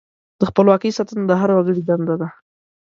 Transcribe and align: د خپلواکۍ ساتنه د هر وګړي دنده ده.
د 0.39 0.41
خپلواکۍ 0.49 0.91
ساتنه 0.97 1.23
د 1.27 1.31
هر 1.41 1.49
وګړي 1.55 1.81
دنده 1.87 2.15
ده. 2.21 2.27